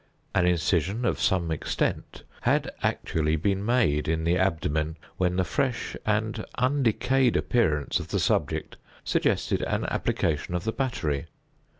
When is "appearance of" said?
7.37-8.07